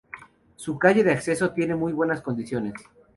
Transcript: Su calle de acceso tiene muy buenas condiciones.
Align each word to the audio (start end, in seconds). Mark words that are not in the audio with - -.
Su 0.55 0.79
calle 0.79 1.03
de 1.03 1.11
acceso 1.13 1.51
tiene 1.51 1.75
muy 1.75 1.93
buenas 1.93 2.21
condiciones. 2.23 2.73